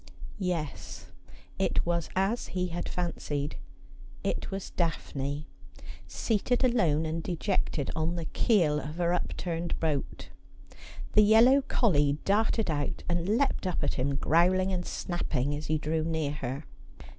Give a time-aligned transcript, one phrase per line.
[0.39, 1.05] Yes;
[1.59, 3.55] it was as he had fancied.
[4.23, 5.45] It was Daphne,
[6.07, 10.29] seated alone and dejected on the keel of her upturned boat.
[11.13, 15.77] The yellow collie darted out and leapt up at him, growling and snapping, as he
[15.77, 16.65] drew near her.